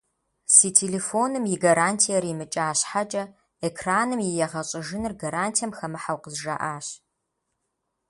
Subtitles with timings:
[0.55, 3.23] Си телефоным и гарантиер имыкӏа щхьэкӏэ,
[3.67, 6.87] экраным и егъэщӏыжыныр гарантием хэмыхьэу къызжаӏащ.